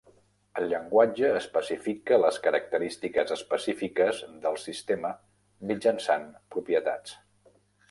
[0.59, 5.15] El llenguatge especifica les característiques específiques del sistema
[5.73, 7.17] mitjançant propietats.